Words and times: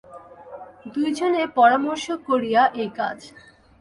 দুইজনে 0.93 1.43
পরামর্শ 1.57 2.05
করিয়া 2.27 2.61
এই 2.75 2.89
কাজ। 2.99 3.19